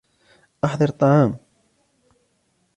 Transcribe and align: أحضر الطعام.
أحضر 0.65 0.89
الطعام. 0.89 1.37